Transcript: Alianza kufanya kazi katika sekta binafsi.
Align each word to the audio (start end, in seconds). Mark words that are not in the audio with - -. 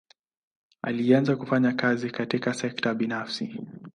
Alianza 0.81 1.35
kufanya 1.35 1.73
kazi 1.73 2.09
katika 2.11 2.53
sekta 2.53 2.93
binafsi. 2.93 3.59